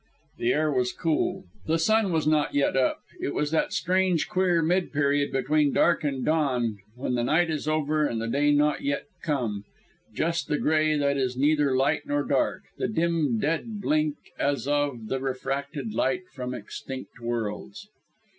[0.39, 1.43] The air was cool.
[1.67, 3.01] The sun was not yet up.
[3.19, 7.67] It was that strange, queer mid period between dark and dawn, when the night is
[7.67, 9.63] over and the day not yet come,
[10.11, 15.05] just the gray that is neither light nor dark, the dim dead blink as of
[15.07, 17.87] the refracted light from extinct worlds.